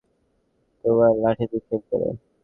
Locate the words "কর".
1.89-2.01